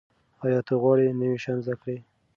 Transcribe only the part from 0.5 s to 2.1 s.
ته غواړې نوي شیان زده کړې؟